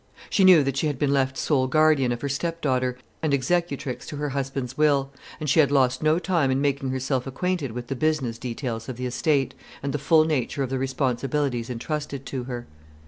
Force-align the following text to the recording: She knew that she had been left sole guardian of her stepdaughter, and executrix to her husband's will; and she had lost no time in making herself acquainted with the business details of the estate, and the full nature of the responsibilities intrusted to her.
She 0.31 0.43
knew 0.43 0.63
that 0.63 0.77
she 0.77 0.87
had 0.87 0.97
been 0.97 1.13
left 1.13 1.37
sole 1.37 1.67
guardian 1.67 2.11
of 2.11 2.21
her 2.21 2.27
stepdaughter, 2.27 2.97
and 3.21 3.35
executrix 3.35 4.07
to 4.07 4.15
her 4.15 4.29
husband's 4.29 4.75
will; 4.75 5.11
and 5.39 5.47
she 5.47 5.59
had 5.59 5.71
lost 5.71 6.01
no 6.01 6.17
time 6.17 6.49
in 6.49 6.59
making 6.59 6.89
herself 6.89 7.27
acquainted 7.27 7.73
with 7.73 7.85
the 7.85 7.95
business 7.95 8.39
details 8.39 8.89
of 8.89 8.97
the 8.97 9.05
estate, 9.05 9.53
and 9.83 9.93
the 9.93 9.99
full 9.99 10.25
nature 10.25 10.63
of 10.63 10.71
the 10.71 10.79
responsibilities 10.79 11.69
intrusted 11.69 12.25
to 12.25 12.45
her. 12.45 12.65